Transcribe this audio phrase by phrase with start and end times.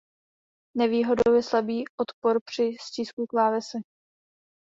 [0.77, 3.77] Nevýhodou je slabý odpor při stisku klávesy.